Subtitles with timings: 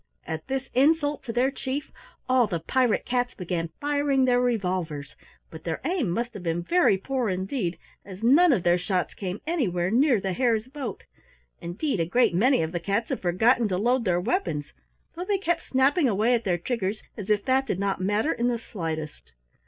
[0.25, 1.91] At this insult to their Chief
[2.27, 5.15] all the pirate cats began firing their revolvers,
[5.51, 9.41] but their aim must have been very poor indeed, as none of their shots came
[9.45, 11.03] anywhere near the Hare's boat.
[11.59, 14.73] Indeed, a great many of the cats had forgotten to load their weapons,
[15.15, 18.47] though they kept snapping away at their triggers as if that did not matter in
[18.47, 19.33] the slightest.